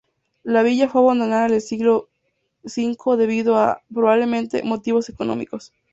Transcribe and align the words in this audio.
La 0.41 0.63
villa 0.63 0.89
fue 0.89 1.01
abandonada 1.01 1.45
en 1.45 1.53
el 1.53 1.61
siglo 1.61 2.09
V 2.63 3.17
debido 3.17 3.55
a, 3.57 3.83
probablemente, 3.93 4.63
motivos 4.63 5.09
económicos. 5.09 5.73